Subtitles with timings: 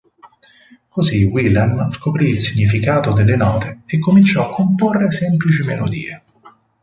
[0.89, 6.23] Così Willem scoprì il significato delle note e cominciò a comporre semplici melodie.